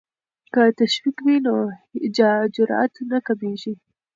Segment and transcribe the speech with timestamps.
[0.53, 1.53] که تشویق وي نو
[2.55, 3.73] جرات نه کمېږي.